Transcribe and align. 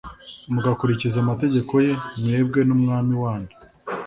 mugakurikiza 0.53 1.17
amategeko 1.23 1.73
ye, 1.85 1.93
mwebwe 2.21 2.59
n'umwami 2.67 3.13
wanyu 3.23 3.53